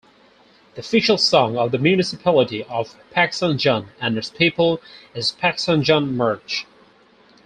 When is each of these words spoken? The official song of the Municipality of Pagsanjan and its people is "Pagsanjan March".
The 0.73 0.79
official 0.79 1.19
song 1.19 1.57
of 1.59 1.69
the 1.71 1.77
Municipality 1.77 2.63
of 2.63 2.95
Pagsanjan 3.11 3.89
and 4.01 4.17
its 4.17 4.31
people 4.31 4.81
is 5.13 5.31
"Pagsanjan 5.39 6.15
March". 6.15 6.65